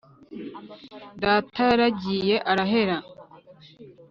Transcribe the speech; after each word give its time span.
data 1.21 1.61
yaragiye 1.69 2.35
arahera 2.51 2.97